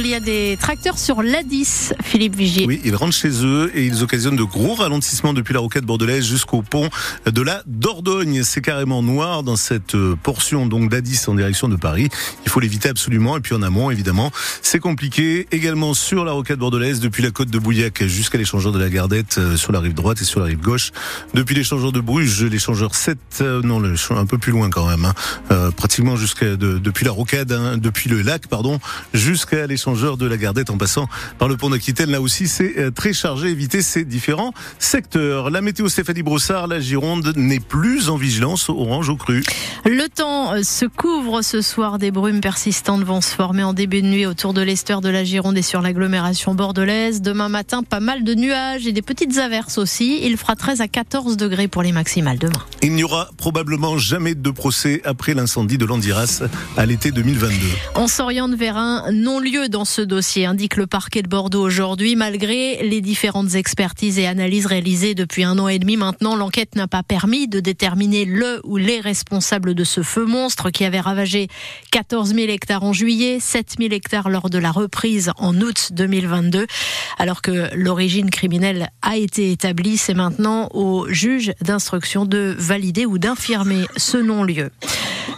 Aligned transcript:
Il 0.00 0.06
y 0.06 0.14
a 0.14 0.20
des 0.20 0.56
tracteurs 0.60 0.96
sur 0.96 1.22
l'A10, 1.22 1.92
Philippe 2.04 2.36
Vigier. 2.36 2.66
Oui, 2.66 2.80
ils 2.84 2.94
rentrent 2.94 3.16
chez 3.16 3.44
eux 3.44 3.72
et 3.74 3.84
ils 3.84 4.04
occasionnent 4.04 4.36
de 4.36 4.44
gros 4.44 4.74
ralentissements 4.74 5.32
depuis 5.32 5.52
la 5.54 5.58
roquette 5.58 5.84
bordelaise 5.84 6.24
jusqu'au 6.24 6.62
pont 6.62 6.88
de 7.26 7.42
la 7.42 7.64
Dordogne. 7.66 8.44
C'est 8.44 8.60
carrément 8.60 9.02
noir 9.02 9.42
dans 9.42 9.56
cette 9.56 9.96
euh, 9.96 10.14
portion 10.14 10.66
donc 10.66 10.88
d'A10 10.88 11.28
en 11.28 11.34
direction 11.34 11.68
de 11.68 11.74
Paris. 11.74 12.10
Il 12.44 12.48
faut 12.48 12.60
l'éviter 12.60 12.88
absolument. 12.88 13.36
Et 13.36 13.40
puis 13.40 13.56
en 13.56 13.62
amont, 13.62 13.90
évidemment, 13.90 14.30
c'est 14.62 14.78
compliqué. 14.78 15.48
Également 15.50 15.94
sur 15.94 16.24
la 16.24 16.30
roquette 16.30 16.60
bordelaise, 16.60 17.00
depuis 17.00 17.24
la 17.24 17.32
côte 17.32 17.50
de 17.50 17.58
Bouillac 17.58 18.04
jusqu'à 18.04 18.38
l'échangeur 18.38 18.70
de 18.70 18.78
la 18.78 18.90
Gardette 18.90 19.38
euh, 19.38 19.56
sur 19.56 19.72
la 19.72 19.80
rive 19.80 19.94
droite 19.94 20.22
et 20.22 20.24
sur 20.24 20.38
la 20.38 20.46
rive 20.46 20.60
gauche. 20.60 20.92
Depuis 21.34 21.56
l'échangeur 21.56 21.90
de 21.90 22.00
Bruges, 22.00 22.44
l'échangeur 22.44 22.94
7, 22.94 23.18
euh, 23.40 23.62
non, 23.62 23.82
un 24.10 24.26
peu 24.26 24.38
plus 24.38 24.52
loin 24.52 24.70
quand 24.70 24.88
même, 24.88 25.06
hein. 25.06 25.70
pratiquement 25.76 26.14
jusqu'à 26.14 26.54
depuis 26.54 27.04
la 27.04 27.10
rocade, 27.10 27.50
hein, 27.50 27.78
depuis 27.78 28.08
le 28.08 28.22
lac, 28.22 28.46
pardon, 28.46 28.78
jusqu'à 29.12 29.66
l'échangeur 29.66 29.87
de 29.94 30.26
la 30.26 30.36
Gardette 30.36 30.70
en 30.70 30.76
passant 30.76 31.08
par 31.38 31.48
le 31.48 31.56
pont 31.56 31.70
d'Aquitaine. 31.70 32.10
Là 32.10 32.20
aussi, 32.20 32.46
c'est 32.46 32.78
euh, 32.78 32.90
très 32.90 33.12
chargé. 33.12 33.48
Éviter 33.48 33.80
ces 33.80 34.04
différents 34.04 34.52
secteurs. 34.78 35.50
La 35.50 35.62
météo 35.62 35.88
Stéphanie 35.88 36.22
Brossard, 36.22 36.66
la 36.66 36.78
Gironde 36.78 37.32
n'est 37.36 37.60
plus 37.60 38.10
en 38.10 38.16
vigilance 38.16 38.68
orange 38.68 39.08
au 39.08 39.16
cru. 39.16 39.42
Le 39.86 40.08
temps 40.08 40.52
euh, 40.52 40.62
se 40.62 40.84
couvre 40.84 41.40
ce 41.42 41.62
soir. 41.62 41.98
Des 41.98 42.10
brumes 42.10 42.40
persistantes 42.40 43.02
vont 43.02 43.20
se 43.20 43.34
former 43.34 43.62
en 43.62 43.72
début 43.72 44.02
de 44.02 44.08
nuit 44.08 44.26
autour 44.26 44.52
de 44.52 44.60
l'estuaire 44.60 45.00
de 45.00 45.08
la 45.08 45.24
Gironde 45.24 45.56
et 45.56 45.62
sur 45.62 45.80
l'agglomération 45.80 46.54
bordelaise. 46.54 47.22
Demain 47.22 47.48
matin, 47.48 47.82
pas 47.82 48.00
mal 48.00 48.24
de 48.24 48.34
nuages 48.34 48.86
et 48.86 48.92
des 48.92 49.02
petites 49.02 49.38
averses 49.38 49.78
aussi. 49.78 50.20
Il 50.22 50.36
fera 50.36 50.54
13 50.54 50.82
à 50.82 50.88
14 50.88 51.36
degrés 51.38 51.68
pour 51.68 51.82
les 51.82 51.92
maximales 51.92 52.38
demain. 52.38 52.62
Il 52.82 52.92
n'y 52.92 53.04
aura 53.04 53.30
probablement 53.38 53.96
jamais 53.96 54.34
de 54.34 54.50
procès 54.50 55.00
après 55.04 55.34
l'incendie 55.34 55.78
de 55.78 55.86
l'Andiras 55.86 56.42
à 56.76 56.84
l'été 56.84 57.10
2022. 57.10 57.54
On 57.94 58.06
s'oriente 58.06 58.54
vers 58.54 58.76
un 58.76 59.10
non-lieu 59.12 59.68
dans 59.68 59.77
ce 59.84 60.02
dossier, 60.02 60.46
indique 60.46 60.76
le 60.76 60.86
parquet 60.86 61.22
de 61.22 61.28
Bordeaux 61.28 61.62
aujourd'hui. 61.62 62.16
Malgré 62.16 62.82
les 62.82 63.00
différentes 63.00 63.54
expertises 63.54 64.18
et 64.18 64.26
analyses 64.26 64.66
réalisées 64.66 65.14
depuis 65.14 65.44
un 65.44 65.58
an 65.58 65.68
et 65.68 65.78
demi 65.78 65.96
maintenant, 65.96 66.36
l'enquête 66.36 66.74
n'a 66.76 66.88
pas 66.88 67.02
permis 67.02 67.48
de 67.48 67.60
déterminer 67.60 68.24
le 68.24 68.60
ou 68.64 68.76
les 68.76 69.00
responsables 69.00 69.74
de 69.74 69.84
ce 69.84 70.02
feu 70.02 70.24
monstre 70.24 70.70
qui 70.70 70.84
avait 70.84 71.00
ravagé 71.00 71.48
14 71.92 72.34
000 72.34 72.48
hectares 72.48 72.82
en 72.82 72.92
juillet, 72.92 73.38
7 73.40 73.76
000 73.78 73.92
hectares 73.92 74.28
lors 74.28 74.50
de 74.50 74.58
la 74.58 74.70
reprise 74.70 75.32
en 75.38 75.54
août 75.60 75.88
2022. 75.92 76.66
Alors 77.18 77.42
que 77.42 77.74
l'origine 77.74 78.30
criminelle 78.30 78.90
a 79.02 79.16
été 79.16 79.52
établie, 79.52 79.96
c'est 79.96 80.14
maintenant 80.14 80.68
au 80.72 81.06
juge 81.08 81.52
d'instruction 81.60 82.24
de 82.24 82.54
valider 82.58 83.06
ou 83.06 83.18
d'infirmer 83.18 83.86
ce 83.96 84.18
non-lieu. 84.18 84.70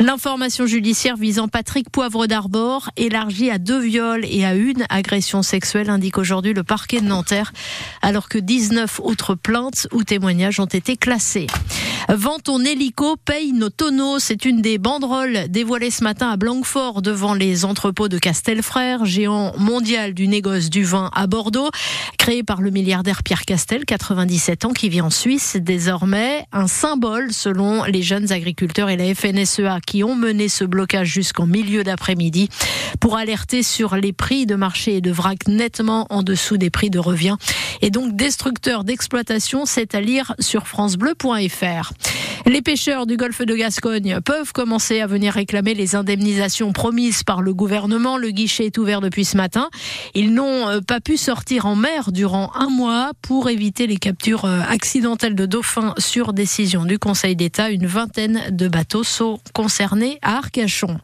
L'information 0.00 0.64
judiciaire 0.64 1.16
visant 1.16 1.48
Patrick 1.48 1.90
Poivre 1.90 2.28
d'Arbor, 2.28 2.88
élargie 2.96 3.50
à 3.50 3.58
deux 3.58 3.80
viols 3.80 4.24
et 4.30 4.44
à 4.44 4.54
une 4.54 4.86
agression 4.90 5.42
sexuelle, 5.42 5.90
indique 5.90 6.18
aujourd'hui 6.18 6.54
le 6.54 6.62
parquet 6.62 7.00
de 7.00 7.06
Nanterre, 7.06 7.52
alors 8.00 8.28
que 8.28 8.38
19 8.38 9.00
autres 9.02 9.34
plaintes 9.34 9.88
ou 9.92 10.04
témoignages 10.04 10.60
ont 10.60 10.66
été 10.66 10.96
classés. 10.96 11.48
Vends 12.08 12.38
ton 12.38 12.64
hélico, 12.64 13.16
paye 13.16 13.52
nos 13.52 13.70
tonneaux. 13.70 14.18
C'est 14.18 14.44
une 14.44 14.62
des 14.62 14.78
banderoles 14.78 15.48
dévoilées 15.48 15.90
ce 15.90 16.04
matin 16.04 16.30
à 16.30 16.36
Blanquefort 16.36 17.02
devant 17.02 17.34
les 17.34 17.64
entrepôts 17.64 18.08
de 18.08 18.18
Castelfrère, 18.18 19.04
géant 19.04 19.52
mondial 19.58 20.14
du 20.14 20.28
négoce 20.28 20.70
du 20.70 20.84
vin 20.84 21.10
à 21.12 21.26
Bordeaux, 21.26 21.70
créé 22.16 22.44
par 22.44 22.62
le 22.62 22.70
milliardaire 22.70 23.22
Pierre 23.22 23.44
Castel, 23.44 23.84
97 23.84 24.64
ans, 24.64 24.72
qui 24.72 24.88
vit 24.88 25.00
en 25.00 25.10
Suisse 25.10 25.56
désormais. 25.60 26.46
Un 26.52 26.66
symbole 26.66 27.32
selon 27.32 27.84
les 27.84 28.02
jeunes 28.02 28.32
agriculteurs 28.32 28.88
et 28.88 28.96
la 28.96 29.14
FNSEA 29.14 29.80
qui 29.88 30.04
ont 30.04 30.14
mené 30.14 30.50
ce 30.50 30.64
blocage 30.64 31.08
jusqu'en 31.08 31.46
milieu 31.46 31.82
d'après-midi 31.82 32.50
pour 33.00 33.16
alerter 33.16 33.62
sur 33.62 33.96
les 33.96 34.12
prix 34.12 34.44
de 34.44 34.54
marché 34.54 34.96
et 34.96 35.00
de 35.00 35.10
vrac 35.10 35.48
nettement 35.48 36.06
en 36.10 36.22
dessous 36.22 36.58
des 36.58 36.68
prix 36.68 36.90
de 36.90 36.98
revient 36.98 37.36
et 37.80 37.90
donc 37.90 38.14
destructeur 38.14 38.84
d'exploitation, 38.84 39.64
c'est 39.64 39.94
à 39.94 40.02
lire 40.02 40.34
sur 40.40 40.66
francebleu.fr. 40.66 41.92
Les 42.46 42.62
pêcheurs 42.62 43.06
du 43.06 43.16
golfe 43.16 43.42
de 43.42 43.54
Gascogne 43.54 44.20
peuvent 44.24 44.52
commencer 44.52 45.00
à 45.00 45.06
venir 45.06 45.34
réclamer 45.34 45.74
les 45.74 45.96
indemnisations 45.96 46.72
promises 46.72 47.22
par 47.22 47.42
le 47.42 47.52
gouvernement. 47.52 48.16
Le 48.16 48.30
guichet 48.30 48.66
est 48.66 48.78
ouvert 48.78 49.00
depuis 49.00 49.24
ce 49.24 49.36
matin. 49.36 49.68
Ils 50.14 50.32
n'ont 50.32 50.68
euh, 50.68 50.80
pas 50.80 51.00
pu 51.00 51.16
sortir 51.16 51.66
en 51.66 51.76
mer 51.76 52.12
durant 52.12 52.50
un 52.54 52.68
mois 52.68 53.12
pour 53.22 53.48
éviter 53.48 53.86
les 53.86 53.96
captures 53.96 54.44
euh, 54.44 54.60
accidentelles 54.68 55.34
de 55.34 55.46
dauphins 55.46 55.94
sur 55.98 56.32
décision 56.32 56.84
du 56.84 56.98
Conseil 56.98 57.36
d'État. 57.36 57.70
Une 57.70 57.86
vingtaine 57.86 58.40
de 58.50 58.68
bateaux 58.68 59.04
sont 59.04 59.40
concernés 59.52 60.18
à 60.22 60.36
Arcachon. 60.36 60.98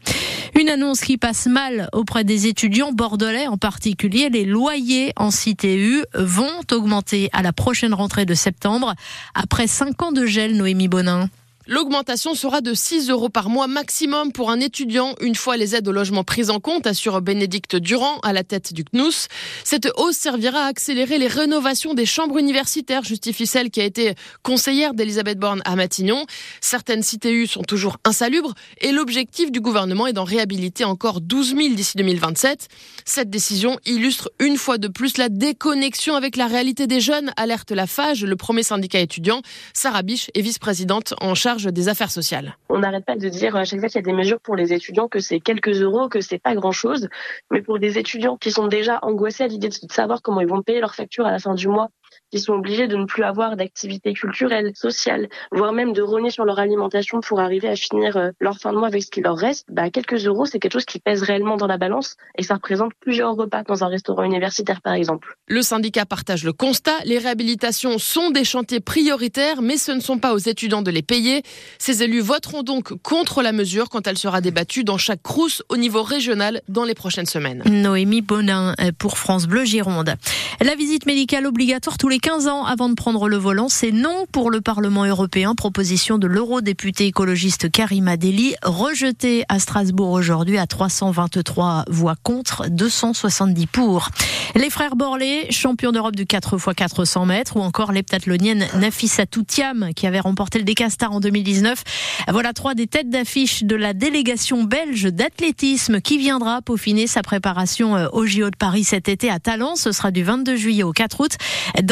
Une 0.56 0.68
annonce 0.68 1.00
qui 1.00 1.18
passe 1.18 1.46
mal 1.46 1.88
auprès 1.92 2.22
des 2.22 2.46
étudiants 2.46 2.92
bordelais 2.92 3.48
en 3.48 3.56
particulier. 3.56 4.28
Les 4.30 4.44
loyers 4.44 5.12
en 5.16 5.30
CTU 5.30 6.04
vont 6.14 6.60
augmenter 6.70 7.28
à 7.32 7.42
la 7.42 7.52
prochaine 7.52 7.92
rentrée 7.92 8.24
de 8.24 8.34
septembre 8.34 8.94
après 9.34 9.66
cinq 9.66 10.00
ans 10.02 10.12
de 10.12 10.26
gel, 10.26 10.56
Noémie 10.56 10.86
Bonin. 10.86 11.28
L'augmentation 11.66 12.34
sera 12.34 12.60
de 12.60 12.74
6 12.74 13.08
euros 13.08 13.30
par 13.30 13.48
mois 13.48 13.68
maximum 13.68 14.32
pour 14.32 14.50
un 14.50 14.60
étudiant, 14.60 15.14
une 15.22 15.34
fois 15.34 15.56
les 15.56 15.74
aides 15.74 15.88
au 15.88 15.92
logement 15.92 16.22
prises 16.22 16.50
en 16.50 16.60
compte, 16.60 16.86
assure 16.86 17.22
Bénédicte 17.22 17.74
Durand 17.74 18.18
à 18.22 18.34
la 18.34 18.44
tête 18.44 18.74
du 18.74 18.84
CNUS. 18.84 19.28
Cette 19.64 19.88
hausse 19.96 20.18
servira 20.18 20.64
à 20.64 20.66
accélérer 20.66 21.16
les 21.16 21.26
rénovations 21.26 21.94
des 21.94 22.04
chambres 22.04 22.36
universitaires, 22.36 23.02
justifie 23.02 23.46
celle 23.46 23.70
qui 23.70 23.80
a 23.80 23.84
été 23.84 24.12
conseillère 24.42 24.92
d'Elisabeth 24.92 25.38
Borne 25.38 25.62
à 25.64 25.74
Matignon. 25.74 26.26
Certaines 26.60 27.02
CTU 27.02 27.46
sont 27.46 27.62
toujours 27.62 27.96
insalubres 28.04 28.52
et 28.82 28.92
l'objectif 28.92 29.50
du 29.50 29.62
gouvernement 29.62 30.06
est 30.06 30.12
d'en 30.12 30.24
réhabiliter 30.24 30.84
encore 30.84 31.22
12 31.22 31.56
000 31.56 31.68
d'ici 31.70 31.96
2027. 31.96 32.68
Cette 33.06 33.30
décision 33.30 33.78
illustre 33.86 34.30
une 34.38 34.58
fois 34.58 34.76
de 34.76 34.88
plus 34.88 35.16
la 35.16 35.30
déconnexion 35.30 36.14
avec 36.14 36.36
la 36.36 36.46
réalité 36.46 36.86
des 36.86 37.00
jeunes, 37.00 37.32
alerte 37.38 37.70
la 37.70 37.86
FAGE, 37.86 38.22
le 38.26 38.36
premier 38.36 38.62
syndicat 38.62 39.00
étudiant. 39.00 39.40
Sarah 39.72 40.02
Biche 40.02 40.30
est 40.34 40.42
vice-présidente 40.42 41.14
en 41.22 41.34
charge 41.34 41.53
des 41.56 41.88
affaires 41.88 42.10
sociales. 42.10 42.56
On 42.68 42.78
n'arrête 42.78 43.04
pas 43.04 43.16
de 43.16 43.28
dire 43.28 43.56
à 43.56 43.64
chaque 43.64 43.80
fois 43.80 43.88
qu'il 43.88 44.00
y 44.00 44.04
a 44.04 44.06
des 44.06 44.12
mesures 44.12 44.40
pour 44.40 44.56
les 44.56 44.72
étudiants 44.72 45.08
que 45.08 45.20
c'est 45.20 45.40
quelques 45.40 45.80
euros, 45.80 46.08
que 46.08 46.20
c'est 46.20 46.38
pas 46.38 46.54
grand 46.54 46.72
chose. 46.72 47.08
Mais 47.50 47.62
pour 47.62 47.78
des 47.78 47.98
étudiants 47.98 48.36
qui 48.36 48.50
sont 48.50 48.66
déjà 48.66 48.98
angoissés 49.02 49.44
à 49.44 49.46
l'idée 49.46 49.68
de 49.68 49.74
savoir 49.92 50.22
comment 50.22 50.40
ils 50.40 50.48
vont 50.48 50.62
payer 50.62 50.80
leurs 50.80 50.94
factures 50.94 51.26
à 51.26 51.30
la 51.30 51.38
fin 51.38 51.54
du 51.54 51.68
mois, 51.68 51.90
qui 52.30 52.40
sont 52.40 52.54
obligés 52.54 52.88
de 52.88 52.96
ne 52.96 53.04
plus 53.04 53.22
avoir 53.22 53.56
d'activités 53.56 54.12
culturelles, 54.12 54.72
sociales, 54.74 55.28
voire 55.52 55.72
même 55.72 55.92
de 55.92 56.02
rogner 56.02 56.30
sur 56.30 56.44
leur 56.44 56.58
alimentation 56.58 57.20
pour 57.20 57.40
arriver 57.40 57.68
à 57.68 57.76
finir 57.76 58.16
euh, 58.16 58.30
leur 58.40 58.58
fin 58.58 58.72
de 58.72 58.78
mois 58.78 58.88
avec 58.88 59.02
ce 59.02 59.10
qui 59.10 59.20
leur 59.20 59.36
reste, 59.36 59.66
bah, 59.70 59.90
quelques 59.90 60.26
euros, 60.26 60.46
c'est 60.46 60.58
quelque 60.58 60.72
chose 60.72 60.84
qui 60.84 60.98
pèse 60.98 61.22
réellement 61.22 61.56
dans 61.56 61.66
la 61.66 61.78
balance 61.78 62.16
et 62.38 62.42
ça 62.42 62.54
représente 62.54 62.92
plusieurs 63.00 63.34
repas 63.34 63.62
dans 63.62 63.84
un 63.84 63.88
restaurant 63.88 64.24
universitaire, 64.24 64.80
par 64.82 64.94
exemple. 64.94 65.36
Le 65.46 65.62
syndicat 65.62 66.06
partage 66.06 66.44
le 66.44 66.52
constat. 66.52 66.98
Les 67.04 67.18
réhabilitations 67.18 67.98
sont 67.98 68.30
des 68.30 68.44
chantiers 68.44 68.80
prioritaires, 68.80 69.62
mais 69.62 69.76
ce 69.76 69.92
ne 69.92 70.00
sont 70.00 70.18
pas 70.18 70.32
aux 70.34 70.38
étudiants 70.38 70.82
de 70.82 70.90
les 70.90 71.02
payer. 71.02 71.42
Ces 71.78 72.02
élus 72.02 72.20
voteront 72.20 72.62
donc 72.62 72.94
contre 73.02 73.42
la 73.42 73.52
mesure 73.52 73.88
quand 73.88 74.06
elle 74.06 74.18
sera 74.18 74.40
débattue 74.40 74.84
dans 74.84 74.98
chaque 74.98 75.22
crousse 75.22 75.62
au 75.68 75.76
niveau 75.76 76.02
régional 76.02 76.62
dans 76.68 76.84
les 76.84 76.94
prochaines 76.94 77.26
semaines. 77.26 77.62
Noémie 77.66 78.22
Bonin 78.22 78.74
euh, 78.80 78.90
pour 78.98 79.18
France 79.18 79.46
Bleu 79.46 79.64
Gironde. 79.64 80.14
La 80.60 80.74
visite 80.74 81.06
médicale 81.06 81.46
obligatoire 81.46 81.98
tous 82.04 82.10
les 82.10 82.18
15 82.18 82.48
ans 82.48 82.66
avant 82.66 82.90
de 82.90 82.94
prendre 82.94 83.30
le 83.30 83.38
volant, 83.38 83.70
c'est 83.70 83.90
non 83.90 84.26
pour 84.30 84.50
le 84.50 84.60
Parlement 84.60 85.06
européen. 85.06 85.54
Proposition 85.54 86.18
de 86.18 86.26
l'eurodéputé 86.26 87.06
écologiste 87.06 87.70
Karima 87.70 88.18
Deli, 88.18 88.54
rejetée 88.62 89.46
à 89.48 89.58
Strasbourg 89.58 90.10
aujourd'hui 90.10 90.58
à 90.58 90.66
323 90.66 91.86
voix 91.88 92.14
contre, 92.22 92.68
270 92.68 93.66
pour. 93.68 94.10
Les 94.54 94.68
frères 94.68 94.96
Borlé, 94.96 95.46
champions 95.48 95.92
d'Europe 95.92 96.14
du 96.14 96.26
4x400 96.26 97.24
mètres, 97.24 97.56
ou 97.56 97.60
encore 97.60 97.90
l'heptathlonienne 97.90 98.66
Nafissa 98.74 99.24
Toutiam, 99.24 99.94
qui 99.96 100.06
avait 100.06 100.20
remporté 100.20 100.58
le 100.58 100.64
Décastar 100.66 101.10
en 101.10 101.20
2019. 101.20 101.84
Voilà 102.28 102.52
trois 102.52 102.74
des 102.74 102.86
têtes 102.86 103.08
d'affiche 103.08 103.64
de 103.64 103.76
la 103.76 103.94
délégation 103.94 104.64
belge 104.64 105.04
d'athlétisme 105.04 106.02
qui 106.02 106.18
viendra 106.18 106.60
peaufiner 106.60 107.06
sa 107.06 107.22
préparation 107.22 107.96
euh, 107.96 108.08
au 108.12 108.26
JO 108.26 108.50
de 108.50 108.56
Paris 108.56 108.84
cet 108.84 109.08
été 109.08 109.30
à 109.30 109.38
Talent. 109.38 109.74
Ce 109.74 109.90
sera 109.90 110.10
du 110.10 110.22
22 110.22 110.54
juillet 110.56 110.82
au 110.82 110.92
4 110.92 111.20
août 111.20 111.32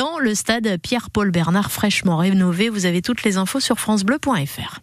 dans 0.03 0.19
le 0.19 0.35
stade 0.35 0.81
Pierre-Paul 0.83 1.31
Bernard 1.31 1.71
fraîchement 1.71 2.17
rénové. 2.17 2.69
Vous 2.69 2.87
avez 2.87 3.03
toutes 3.03 3.23
les 3.23 3.37
infos 3.37 3.61
sur 3.61 3.79
francebleu.fr. 3.79 4.81